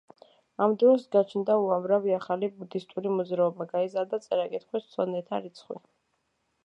ამ 0.65 0.71
დროს 0.83 1.03
გაჩნდა 1.15 1.57
უამრავი 1.65 2.15
ახალი 2.17 2.49
ბუდისტური 2.55 3.13
მოძრაობა, 3.19 3.69
გაიზარდა 3.75 4.21
წერა-კითხვის 4.25 4.89
მცოდნეთა 4.91 5.43
რიცხვი. 5.45 5.83